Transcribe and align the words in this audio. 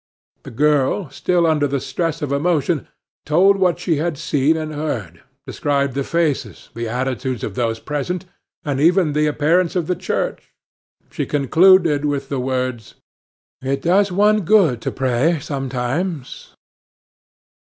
The 0.41 0.49
girl, 0.49 1.11
still 1.11 1.45
under 1.45 1.67
the 1.67 1.79
stress 1.79 2.23
of 2.23 2.31
emotion, 2.31 2.87
told 3.23 3.57
what 3.57 3.77
she 3.77 3.97
had 3.97 4.17
seen 4.17 4.57
and 4.57 4.73
heard, 4.73 5.21
described 5.45 5.93
the 5.93 6.03
faces, 6.03 6.69
the 6.73 6.87
attitudes 6.89 7.43
of 7.43 7.53
those 7.53 7.79
present, 7.79 8.25
and 8.65 8.79
even 8.79 9.13
the 9.13 9.27
appearance 9.27 9.75
of 9.75 9.85
the 9.85 9.95
church. 9.95 10.55
She 11.11 11.27
concluded 11.27 12.03
with 12.05 12.29
the 12.29 12.39
words: 12.39 12.95
"It 13.61 13.83
does 13.83 14.11
one 14.11 14.41
good 14.41 14.81
to 14.81 14.91
pray 14.91 15.37
sometimes." 15.39 16.55